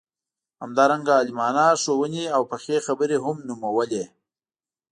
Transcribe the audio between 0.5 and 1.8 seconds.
همدارنګه عالمانه